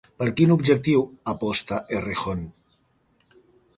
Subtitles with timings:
[0.19, 1.03] Per quin objectiu
[1.33, 2.41] aposta Errejón?